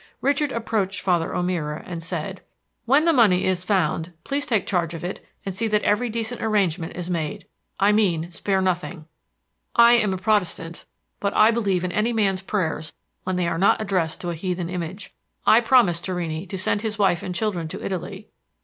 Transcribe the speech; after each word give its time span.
Richard 0.19 0.51
approached 0.51 0.99
Father 0.99 1.35
O'Meara 1.35 1.83
and 1.85 2.01
said: 2.01 2.41
"When 2.85 3.05
the 3.05 3.13
money 3.13 3.45
is 3.45 3.63
found, 3.63 4.13
please 4.23 4.47
take 4.47 4.65
charge 4.65 4.95
of 4.95 5.03
it, 5.03 5.23
and 5.45 5.55
see 5.55 5.67
that 5.67 5.83
every 5.83 6.09
decent 6.09 6.41
arrangement 6.41 6.95
is 6.95 7.07
made. 7.07 7.45
I 7.79 7.91
mean, 7.91 8.31
spare 8.31 8.63
nothing. 8.63 9.05
I 9.75 9.93
am 9.93 10.11
a 10.11 10.17
Protestant, 10.17 10.85
but 11.19 11.35
I 11.35 11.51
believe 11.51 11.83
in 11.83 11.91
any 11.91 12.13
man's 12.13 12.41
prayers 12.41 12.93
when 13.25 13.35
they 13.35 13.47
are 13.47 13.59
not 13.59 13.79
addressed 13.79 14.21
to 14.21 14.31
a 14.31 14.33
heathen 14.33 14.69
image. 14.69 15.13
I 15.45 15.61
promised 15.61 16.03
Torrini 16.03 16.47
to 16.47 16.57
send 16.57 16.81
his 16.81 16.97
wife 16.97 17.21
and 17.21 17.35
children 17.35 17.67
to 17.67 17.85
Italy. 17.85 18.27